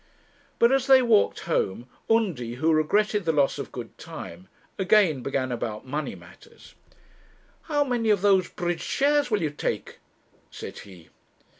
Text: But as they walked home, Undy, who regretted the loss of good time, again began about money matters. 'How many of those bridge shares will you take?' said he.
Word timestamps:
But 0.57 0.71
as 0.71 0.87
they 0.87 1.03
walked 1.03 1.41
home, 1.41 1.87
Undy, 2.09 2.55
who 2.55 2.73
regretted 2.73 3.23
the 3.23 3.31
loss 3.31 3.59
of 3.59 3.71
good 3.71 3.95
time, 3.99 4.47
again 4.79 5.21
began 5.21 5.51
about 5.51 5.85
money 5.85 6.15
matters. 6.15 6.73
'How 7.65 7.83
many 7.83 8.09
of 8.09 8.23
those 8.23 8.49
bridge 8.49 8.81
shares 8.81 9.29
will 9.29 9.43
you 9.43 9.51
take?' 9.51 9.99
said 10.49 10.79
he. 10.79 11.09